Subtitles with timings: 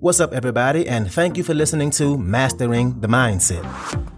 [0.00, 3.64] What's up, everybody, and thank you for listening to Mastering the Mindset.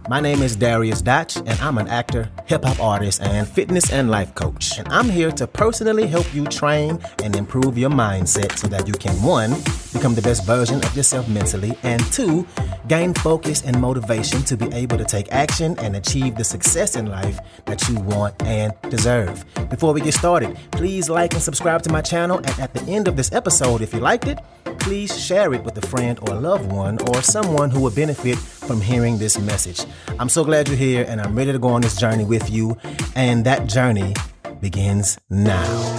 [0.07, 4.11] My name is Darius Dotch, and I'm an actor, hip hop artist, and fitness and
[4.11, 4.77] life coach.
[4.77, 8.93] And I'm here to personally help you train and improve your mindset so that you
[8.93, 9.55] can, one,
[9.93, 12.47] become the best version of yourself mentally, and two,
[12.87, 17.05] gain focus and motivation to be able to take action and achieve the success in
[17.07, 19.45] life that you want and deserve.
[19.69, 22.37] Before we get started, please like and subscribe to my channel.
[22.37, 24.39] And at the end of this episode, if you liked it,
[24.79, 28.81] please share it with a friend or loved one or someone who would benefit from
[28.81, 29.85] hearing this message.
[30.19, 32.77] I'm so glad you're here and I'm ready to go on this journey with you.
[33.15, 34.15] And that journey
[34.59, 35.90] begins now.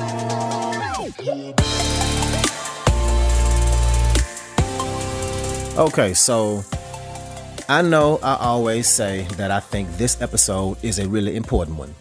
[5.79, 6.63] Okay, so
[7.67, 11.95] I know I always say that I think this episode is a really important one.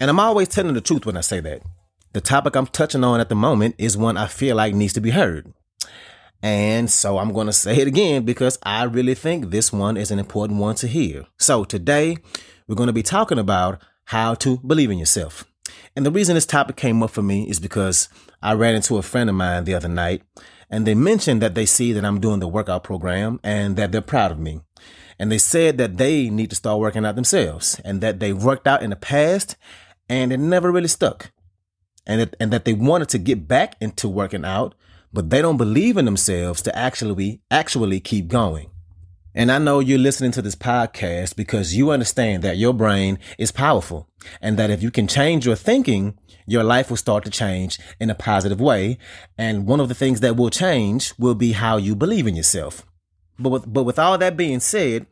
[0.00, 1.60] And I'm always telling the truth when I say that.
[2.14, 5.02] The topic I'm touching on at the moment is one I feel like needs to
[5.02, 5.52] be heard.
[6.42, 10.10] And so I'm going to say it again because I really think this one is
[10.10, 11.26] an important one to hear.
[11.36, 12.16] So today
[12.66, 15.44] we're going to be talking about how to believe in yourself.
[15.94, 18.08] And the reason this topic came up for me is because
[18.42, 20.22] I ran into a friend of mine the other night
[20.70, 24.00] and they mentioned that they see that I'm doing the workout program and that they're
[24.00, 24.60] proud of me.
[25.18, 28.66] And they said that they need to start working out themselves and that they worked
[28.66, 29.56] out in the past
[30.08, 31.32] and it never really stuck.
[32.06, 34.74] And, it, and that they wanted to get back into working out,
[35.12, 38.70] but they don't believe in themselves to actually actually keep going.
[39.38, 43.52] And I know you're listening to this podcast because you understand that your brain is
[43.52, 44.08] powerful
[44.42, 48.10] and that if you can change your thinking, your life will start to change in
[48.10, 48.98] a positive way.
[49.38, 52.84] And one of the things that will change will be how you believe in yourself.
[53.38, 55.06] But with, but with all that being said,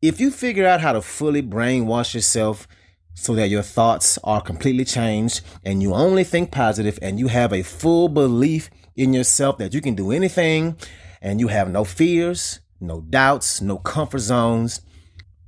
[0.00, 2.68] if you figure out how to fully brainwash yourself
[3.14, 7.52] so that your thoughts are completely changed and you only think positive and you have
[7.52, 10.76] a full belief in yourself that you can do anything
[11.20, 14.80] and you have no fears, no doubts, no comfort zones,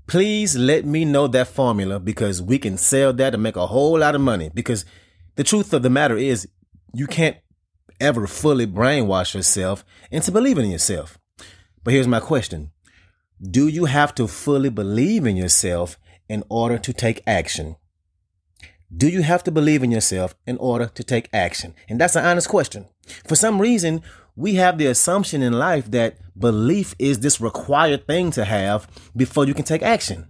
[0.06, 3.98] please let me know that formula because we can sell that and make a whole
[3.98, 4.50] lot of money.
[4.52, 4.84] Because
[5.36, 6.48] the truth of the matter is,
[6.94, 7.36] you can't
[8.00, 11.18] ever fully brainwash yourself into believing in yourself.
[11.82, 12.72] But here's my question
[13.40, 15.98] Do you have to fully believe in yourself
[16.28, 17.76] in order to take action?
[18.94, 21.74] Do you have to believe in yourself in order to take action?
[21.88, 22.86] And that's an honest question.
[23.26, 24.02] For some reason,
[24.36, 28.86] we have the assumption in life that belief is this required thing to have
[29.16, 30.28] before you can take action.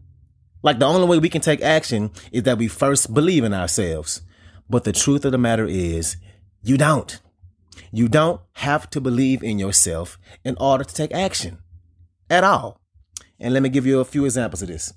[0.62, 4.22] Like the only way we can take action is that we first believe in ourselves.
[4.70, 6.16] But the truth of the matter is,
[6.62, 7.20] you don't.
[7.92, 11.58] You don't have to believe in yourself in order to take action
[12.30, 12.80] at all.
[13.38, 14.92] And let me give you a few examples of this.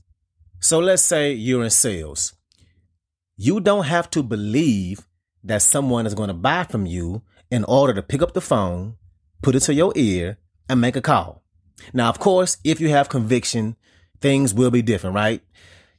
[0.59, 2.33] So let's say you're in sales.
[3.37, 5.07] You don't have to believe
[5.43, 7.21] that someone is going to buy from you
[7.51, 8.95] in order to pick up the phone,
[9.41, 10.37] put it to your ear,
[10.67, 11.43] and make a call.
[11.93, 13.75] Now, of course, if you have conviction,
[14.21, 15.41] things will be different, right?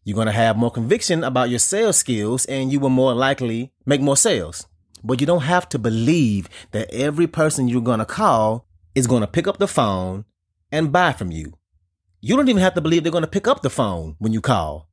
[0.05, 3.73] You're going to have more conviction about your sales skills and you will more likely
[3.87, 4.67] make more sales.
[5.03, 9.23] But you don't have to believe that every person you're going to call is going
[9.23, 10.25] to pick up the phone
[10.71, 11.55] and buy from you.
[12.21, 14.41] You don't even have to believe they're going to pick up the phone when you
[14.41, 14.90] call.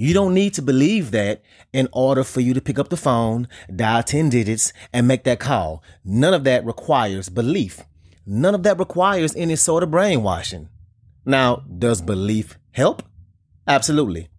[0.00, 1.42] You don't need to believe that
[1.74, 3.46] in order for you to pick up the phone,
[3.76, 5.82] dial 10 digits, and make that call.
[6.02, 7.82] None of that requires belief.
[8.24, 10.70] None of that requires any sort of brainwashing.
[11.26, 13.02] Now, does belief help?
[13.68, 14.30] Absolutely.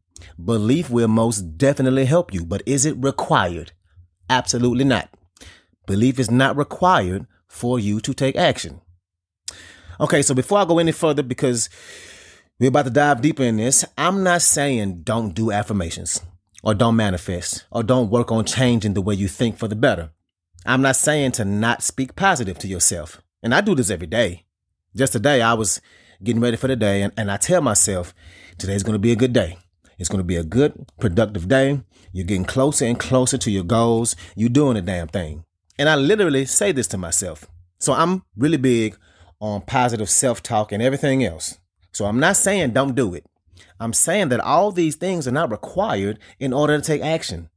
[0.43, 3.71] Belief will most definitely help you, but is it required?
[4.31, 5.11] Absolutely not.
[5.85, 8.81] Belief is not required for you to take action.
[9.99, 11.69] Okay, so before I go any further, because
[12.61, 13.83] we're about to dive deeper in this.
[13.97, 16.21] I'm not saying don't do affirmations
[16.61, 20.11] or don't manifest or don't work on changing the way you think for the better.
[20.63, 23.19] I'm not saying to not speak positive to yourself.
[23.41, 24.45] And I do this every day.
[24.95, 25.81] Just today, I was
[26.23, 28.13] getting ready for the day and, and I tell myself,
[28.59, 29.57] today's going to be a good day.
[29.97, 31.81] It's going to be a good, productive day.
[32.13, 34.15] You're getting closer and closer to your goals.
[34.35, 35.45] You're doing the damn thing.
[35.79, 37.47] And I literally say this to myself.
[37.79, 38.99] So I'm really big
[39.39, 41.57] on positive self talk and everything else.
[41.91, 43.25] So I'm not saying don't do it.
[43.79, 47.49] I'm saying that all these things are not required in order to take action.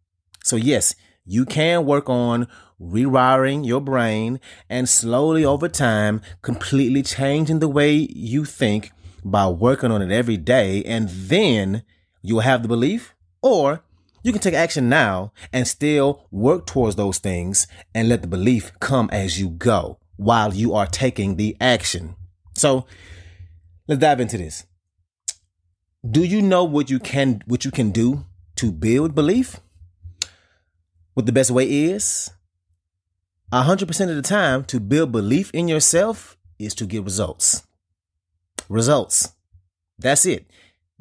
[0.43, 0.95] So yes,
[1.27, 2.49] you can work on
[2.81, 8.91] rewiring your brain and slowly over time completely changing the way you think
[9.25, 10.83] by working on it every day.
[10.85, 11.83] And then
[12.23, 13.83] you'll have the belief or
[14.23, 18.73] you can take action now and still work towards those things and let the belief
[18.81, 22.17] come as you go while you are taking the action.
[22.55, 22.87] So
[23.89, 24.67] let's dive into this.
[26.09, 28.27] Do you know what you can what you can do
[28.57, 29.61] to build belief?
[31.15, 32.31] What the best way is?
[33.53, 37.63] 100% of the time to build belief in yourself is to get results.
[38.69, 39.33] Results.
[39.99, 40.51] That's it.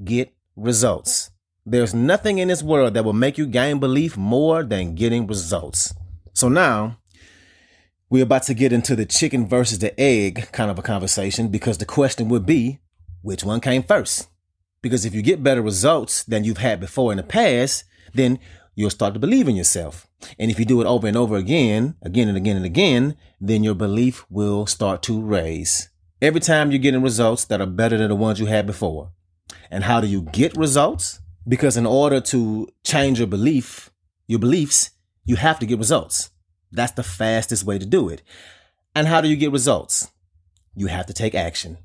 [0.04, 1.32] Get results.
[1.66, 5.94] There's nothing in this world that will make you gain belief more than getting results.
[6.34, 7.00] So now
[8.14, 11.80] we're about to get into the chicken versus the egg kind of a conversation because
[11.80, 12.78] the question would be
[13.24, 14.28] which one came first?
[14.84, 18.38] Because if you get better results than you've had before in the past, then
[18.76, 20.08] you'll start to believe in yourself.
[20.38, 23.64] And if you do it over and over again, again and again and again, then
[23.64, 25.90] your belief will start to raise.
[26.22, 29.12] Every time you're getting results that are better than the ones you had before.
[29.72, 31.20] And how do you get results?
[31.48, 33.90] Because in order to change your belief,
[34.28, 34.92] your beliefs,
[35.26, 36.30] you have to get results.
[36.74, 38.22] That's the fastest way to do it.
[38.96, 40.12] And how do you get results?
[40.76, 41.78] You have to take action.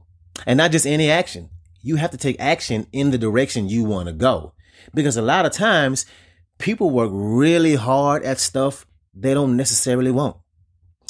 [0.47, 1.51] And not just any action.
[1.83, 4.55] You have to take action in the direction you want to go.
[4.95, 6.07] Because a lot of times
[6.59, 10.37] people work really hard at stuff they don't necessarily want.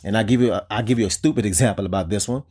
[0.05, 2.45] And I give you a, I give you a stupid example about this one.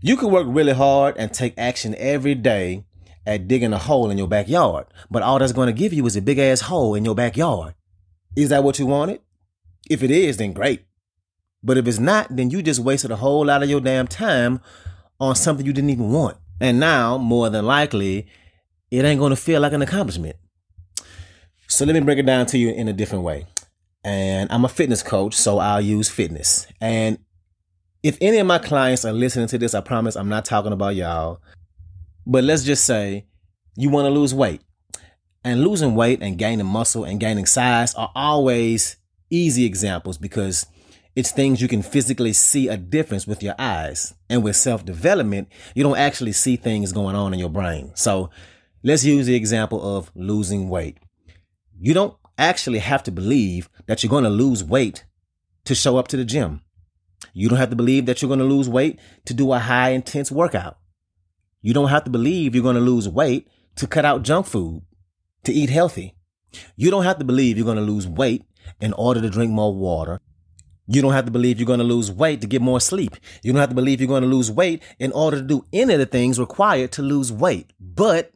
[0.00, 2.84] You can work really hard and take action every day
[3.26, 6.16] at digging a hole in your backyard, but all that's going to give you is
[6.16, 7.74] a big ass hole in your backyard.
[8.34, 9.20] Is that what you wanted?
[9.90, 10.86] If it is, then great.
[11.62, 14.60] But if it's not, then you just wasted a whole lot of your damn time
[15.18, 16.38] on something you didn't even want.
[16.60, 18.28] And now, more than likely,
[18.90, 20.36] it ain't going to feel like an accomplishment.
[21.66, 23.46] So let me break it down to you in a different way.
[24.02, 26.66] And I'm a fitness coach, so I'll use fitness.
[26.80, 27.18] And
[28.02, 30.96] if any of my clients are listening to this, I promise I'm not talking about
[30.96, 31.40] y'all.
[32.26, 33.26] But let's just say
[33.76, 34.62] you want to lose weight.
[35.42, 38.96] And losing weight and gaining muscle and gaining size are always
[39.30, 40.66] easy examples because
[41.16, 44.14] it's things you can physically see a difference with your eyes.
[44.28, 47.92] And with self development, you don't actually see things going on in your brain.
[47.94, 48.30] So
[48.82, 50.98] let's use the example of losing weight.
[51.78, 55.04] You don't actually have to believe that you're going to lose weight
[55.64, 56.62] to show up to the gym.
[57.32, 59.90] You don't have to believe that you're going to lose weight to do a high
[59.90, 60.78] intense workout.
[61.60, 64.82] You don't have to believe you're going to lose weight to cut out junk food,
[65.44, 66.14] to eat healthy.
[66.76, 68.44] You don't have to believe you're going to lose weight
[68.80, 70.20] in order to drink more water.
[70.86, 73.16] You don't have to believe you're going to lose weight to get more sleep.
[73.42, 75.94] You don't have to believe you're going to lose weight in order to do any
[75.94, 77.72] of the things required to lose weight.
[77.78, 78.32] But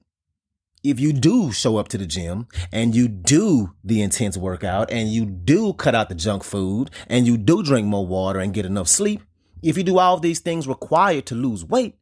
[0.84, 5.08] if you do show up to the gym and you do the intense workout and
[5.08, 8.66] you do cut out the junk food and you do drink more water and get
[8.66, 9.22] enough sleep,
[9.62, 11.96] if you do all these things required to lose weight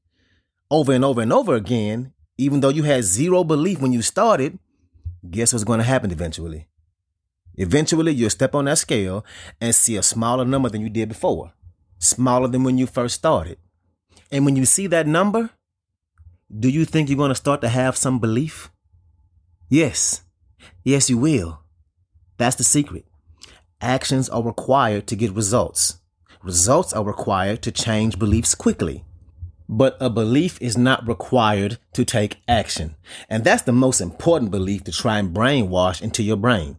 [0.71, 4.59] over and over and over again, even though you had zero belief when you started,
[5.31, 6.67] guess what's going to happen eventually?
[7.57, 9.25] Eventually, you'll step on that scale
[9.61, 11.53] and see a smaller number than you did before,
[11.99, 13.59] smaller than when you first started.
[14.31, 15.51] And when you see that number,
[16.59, 18.71] do you think you're going to start to have some belief?
[19.69, 20.23] Yes.
[20.85, 21.61] Yes, you will.
[22.39, 23.07] That's the secret.
[23.81, 25.99] Actions are required to get results.
[26.43, 29.05] Results are required to change beliefs quickly.
[29.69, 32.97] But a belief is not required to take action.
[33.29, 36.79] And that's the most important belief to try and brainwash into your brain.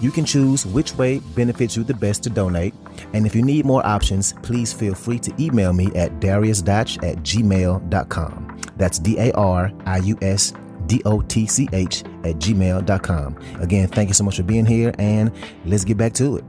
[0.00, 2.74] you can choose which way benefits you the best to donate.
[3.12, 7.18] And if you need more options, please feel free to email me at dariusdotch at
[7.18, 8.60] gmail.com.
[8.76, 10.52] That's D A R I U S
[10.86, 13.38] D O T C H at gmail.com.
[13.60, 15.32] Again, thank you so much for being here, and
[15.64, 16.44] let's get back to it.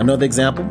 [0.00, 0.64] Another example.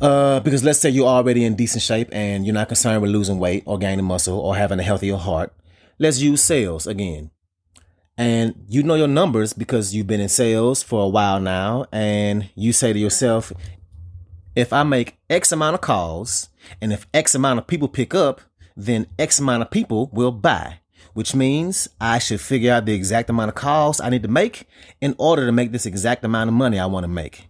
[0.00, 3.38] Uh, because let's say you're already in decent shape and you're not concerned with losing
[3.38, 5.52] weight or gaining muscle or having a healthier heart.
[5.98, 7.31] Let's use sales again
[8.22, 11.86] and you know your numbers because you've been in sales for a while now.
[11.90, 13.52] And you say to yourself
[14.54, 16.50] if i make x amount of calls
[16.80, 18.40] and if x amount of people pick up
[18.76, 20.78] then x amount of people will buy
[21.14, 24.66] which means i should figure out the exact amount of calls i need to make
[25.00, 27.48] in order to make this exact amount of money i want to make.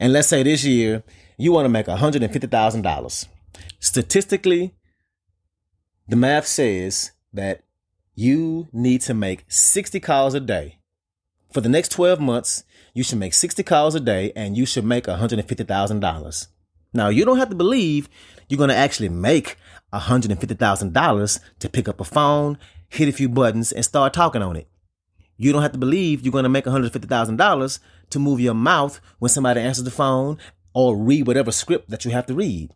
[0.00, 1.04] And let's say this year
[1.38, 3.26] you want to make $150000
[3.78, 4.74] statistically
[6.08, 7.62] the math says that
[8.14, 10.78] you need to make 60 calls a day.
[11.52, 14.84] For the next 12 months, you should make 60 calls a day and you should
[14.84, 16.46] make $150,000.
[16.92, 18.08] Now, you don't have to believe
[18.48, 19.56] you're going to actually make
[19.92, 24.68] $150,000 to pick up a phone, hit a few buttons, and start talking on it.
[25.36, 27.78] You don't have to believe you're going to make $150,000
[28.10, 30.38] to move your mouth when somebody answers the phone
[30.72, 32.70] or read whatever script that you have to read.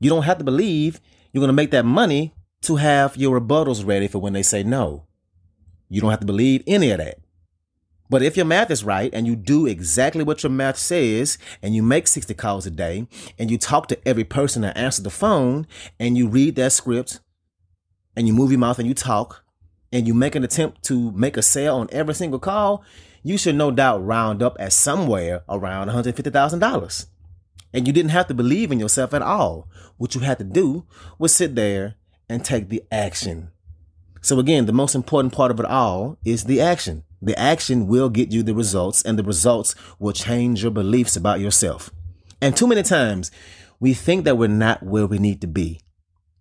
[0.00, 1.00] You don't have to believe
[1.32, 2.34] you're going to make that money
[2.66, 5.06] to have your rebuttals ready for when they say no.
[5.88, 7.18] You don't have to believe any of that.
[8.08, 11.74] But if your math is right and you do exactly what your math says and
[11.74, 13.08] you make 60 calls a day
[13.38, 15.66] and you talk to every person that answers the phone
[15.98, 17.20] and you read that script
[18.16, 19.44] and you move your mouth and you talk
[19.92, 22.84] and you make an attempt to make a sale on every single call,
[23.22, 27.06] you should no doubt round up at somewhere around $150,000.
[27.72, 29.68] And you didn't have to believe in yourself at all.
[29.96, 30.84] What you had to do
[31.18, 31.96] was sit there
[32.28, 33.50] and take the action.
[34.20, 37.04] So again, the most important part of it all is the action.
[37.22, 41.40] The action will get you the results and the results will change your beliefs about
[41.40, 41.90] yourself.
[42.40, 43.30] And too many times
[43.80, 45.80] we think that we're not where we need to be,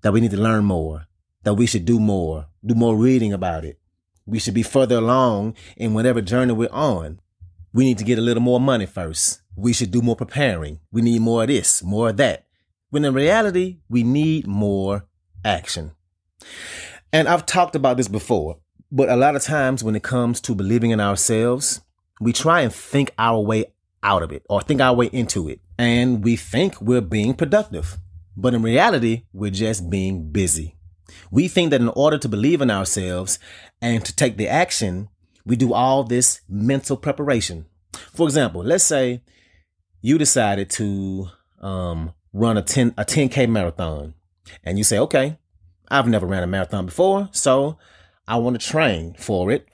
[0.02, 1.06] that we need to learn more,
[1.44, 3.80] that we should do more, do more reading about it.
[4.26, 7.20] We should be further along in whatever journey we're on.
[7.72, 9.42] We need to get a little more money first.
[9.56, 10.80] We should do more preparing.
[10.92, 12.48] We need more of this, more of that.
[12.90, 15.06] When in reality, we need more
[15.46, 15.92] action.
[17.14, 18.58] And I've talked about this before.
[18.92, 21.82] But a lot of times when it comes to believing in ourselves,
[22.20, 23.66] we try and think our way
[24.04, 25.60] out of it or think our way into it.
[25.78, 27.98] And we think we're being productive.
[28.38, 30.76] But in reality, we're just being busy.
[31.32, 33.40] We think that in order to believe in ourselves
[33.82, 35.10] and to take the action,
[35.46, 37.66] we do all this mental preparation.
[38.14, 39.22] For example, let's say
[40.02, 41.30] you decided to
[41.62, 44.14] um, run a 10 a 10k marathon
[44.64, 45.38] and you say, "Okay,
[45.90, 47.78] I've never ran a marathon before, so
[48.28, 49.68] I want to train for it.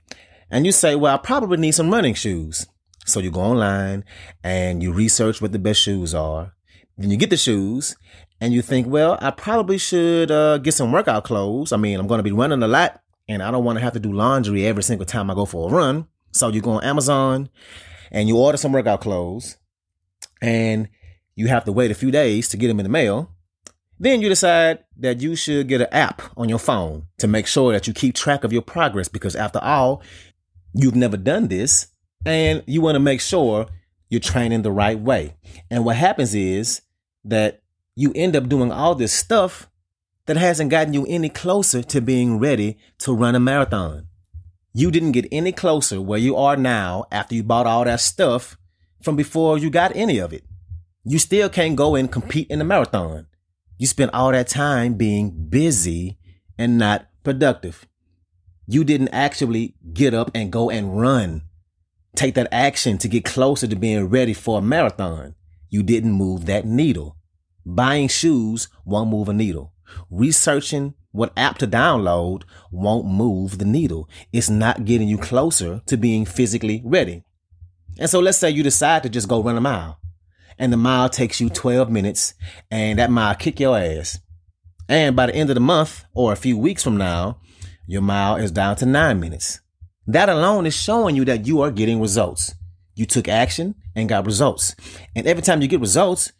[0.49, 2.67] And you say, well, I probably need some running shoes.
[3.05, 4.03] So you go online
[4.43, 6.53] and you research what the best shoes are.
[6.97, 7.95] Then you get the shoes
[8.41, 11.71] and you think, well, I probably should uh, get some workout clothes.
[11.71, 13.93] I mean, I'm going to be running a lot and I don't want to have
[13.93, 16.07] to do laundry every single time I go for a run.
[16.31, 17.49] So you go on Amazon
[18.11, 19.57] and you order some workout clothes
[20.41, 20.89] and
[21.35, 23.30] you have to wait a few days to get them in the mail.
[24.01, 27.71] Then you decide that you should get an app on your phone to make sure
[27.71, 30.01] that you keep track of your progress because after all,
[30.73, 31.85] you've never done this
[32.25, 33.67] and you want to make sure
[34.09, 35.35] you're training the right way.
[35.69, 36.81] And what happens is
[37.25, 37.61] that
[37.95, 39.69] you end up doing all this stuff
[40.25, 44.07] that hasn't gotten you any closer to being ready to run a marathon.
[44.73, 48.57] You didn't get any closer where you are now after you bought all that stuff
[48.99, 50.43] from before you got any of it.
[51.03, 53.27] You still can't go and compete in the marathon
[53.81, 56.19] you spent all that time being busy
[56.55, 57.87] and not productive.
[58.67, 61.41] You didn't actually get up and go and run.
[62.15, 65.33] Take that action to get closer to being ready for a marathon.
[65.71, 67.17] You didn't move that needle.
[67.65, 69.73] Buying shoes won't move a needle.
[70.11, 74.07] Researching what app to download won't move the needle.
[74.31, 77.23] It's not getting you closer to being physically ready.
[77.97, 79.97] And so let's say you decide to just go run a mile
[80.61, 82.35] and the mile takes you 12 minutes
[82.69, 84.19] and that mile kick your ass.
[84.87, 87.39] And by the end of the month or a few weeks from now,
[87.87, 89.59] your mile is down to nine minutes.
[90.05, 92.53] That alone is showing you that you are getting results.
[92.93, 94.75] You took action and got results.
[95.15, 96.31] And every time you get results,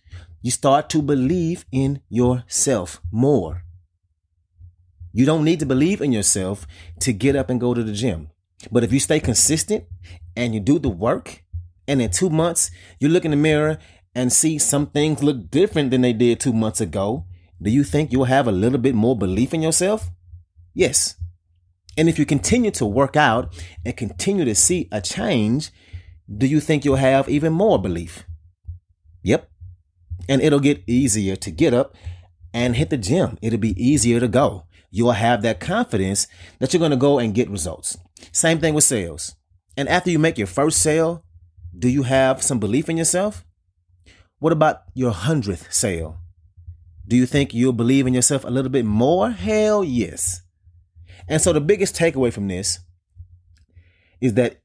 [0.44, 3.64] you start to believe in yourself more.
[5.14, 6.68] You don't need to believe in yourself
[7.00, 8.30] to get up and go to the gym.
[8.72, 9.86] But if you stay consistent
[10.36, 11.44] and you do the work,
[11.88, 13.80] and in two months, you look in the mirror
[14.14, 17.26] and see some things look different than they did two months ago,
[17.62, 20.10] do you think you'll have a little bit more belief in yourself?
[20.74, 21.16] Yes.
[21.98, 23.54] And if you continue to work out
[23.86, 25.72] and continue to see a change,
[26.38, 28.26] do you think you'll have even more belief?
[29.24, 29.50] Yep.
[30.30, 31.96] And it'll get easier to get up
[32.54, 33.38] and hit the gym.
[33.42, 34.66] It'll be easier to go.
[34.90, 36.28] You'll have that confidence
[36.60, 37.98] that you're going to go and get results.
[38.32, 39.36] Same thing with sales.
[39.78, 41.24] And after you make your first sale,
[41.78, 43.46] do you have some belief in yourself?
[44.42, 46.18] What about your hundredth sale?
[47.08, 49.30] Do you think you'll believe in yourself a little bit more?
[49.30, 50.42] Hell yes.
[51.28, 52.80] And so the biggest takeaway from this
[54.20, 54.60] is that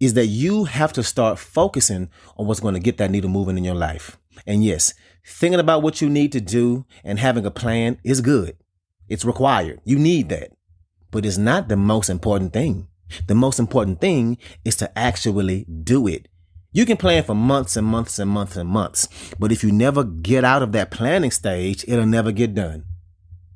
[0.00, 3.58] is that you have to start focusing on what's going to get that needle moving
[3.58, 4.16] in your life.
[4.46, 8.56] And yes, thinking about what you need to do and having a plan is good.
[9.06, 9.82] It's required.
[9.84, 10.52] You need that.
[11.10, 12.88] But it's not the most important thing.
[13.26, 16.28] The most important thing is to actually do it.
[16.74, 19.06] You can plan for months and months and months and months,
[19.38, 22.84] but if you never get out of that planning stage, it'll never get done.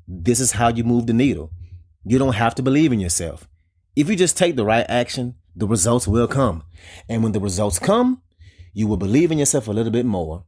[0.07, 1.51] This is how you move the needle.
[2.05, 3.47] You don't have to believe in yourself.
[3.95, 6.63] If you just take the right action, the results will come.
[7.09, 8.21] And when the results come,
[8.73, 10.45] you will believe in yourself a little bit more.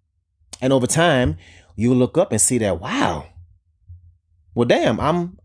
[0.61, 1.37] And over time,
[1.75, 3.25] you'll look up and see that, wow,
[4.53, 5.39] well, damn, I'm,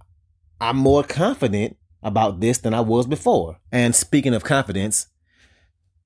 [0.60, 3.60] I'm more confident about this than I was before.
[3.72, 5.06] And speaking of confidence,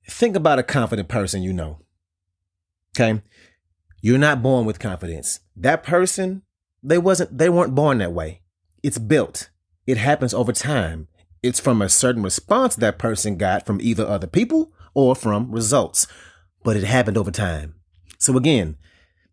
[0.08, 1.78] think about a confident person you know.
[2.96, 3.22] Okay.
[4.00, 5.40] You're not born with confidence.
[5.56, 6.42] That person,
[6.82, 8.42] they wasn't they weren't born that way.
[8.82, 9.50] It's built.
[9.86, 11.08] It happens over time.
[11.42, 16.06] It's from a certain response that person got from either other people or from results.
[16.64, 17.74] But it happened over time.
[18.18, 18.76] So again,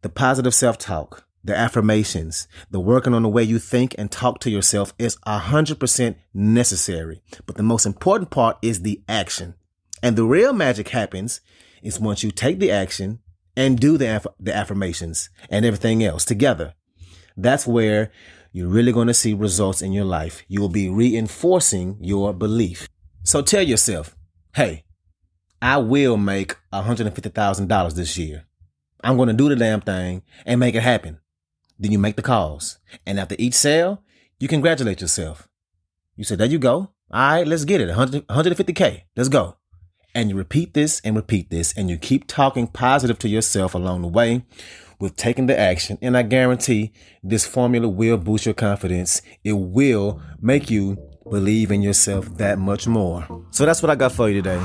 [0.01, 4.51] the positive self-talk, the affirmations, the working on the way you think and talk to
[4.51, 7.21] yourself is 100% necessary.
[7.45, 9.55] But the most important part is the action.
[10.05, 11.41] And the real magic happens
[11.81, 13.21] is once you take the action
[13.57, 16.75] and do the, aff- the affirmations and everything else together.
[17.35, 18.11] That's where
[18.51, 20.43] you're really going to see results in your life.
[20.47, 22.87] You will be reinforcing your belief.
[23.23, 24.15] So tell yourself,
[24.53, 24.83] hey,
[25.59, 28.45] I will make $150,000 this year.
[29.03, 31.17] I'm going to do the damn thing and make it happen.
[31.79, 32.77] Then you make the calls.
[33.07, 34.03] And after each sale,
[34.39, 35.47] you congratulate yourself.
[36.15, 36.91] You say, there you go.
[37.09, 37.87] All right, let's get it.
[37.87, 39.01] 100, 150K.
[39.15, 39.57] Let's go.
[40.15, 44.01] And you repeat this and repeat this, and you keep talking positive to yourself along
[44.01, 44.45] the way
[44.97, 45.97] with taking the action.
[46.01, 49.21] And I guarantee this formula will boost your confidence.
[49.43, 50.97] It will make you
[51.29, 53.27] believe in yourself that much more.
[53.51, 54.63] So that's what I got for you today.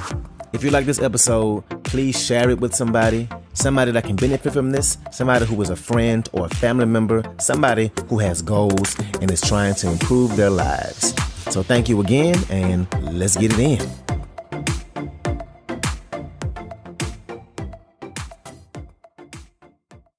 [0.52, 4.71] If you like this episode, please share it with somebody, somebody that can benefit from
[4.71, 9.33] this, somebody who is a friend or a family member, somebody who has goals and
[9.33, 11.12] is trying to improve their lives.
[11.52, 14.00] So thank you again, and let's get it in.